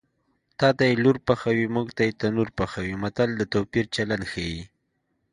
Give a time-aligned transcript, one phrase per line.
[0.59, 4.61] تاته یې لور پخوي موږ ته یې تنور پخوي متل د توپیر چلند ښيي